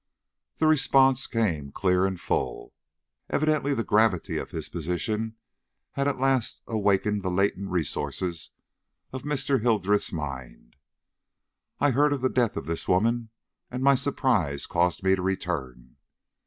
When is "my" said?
13.83-13.93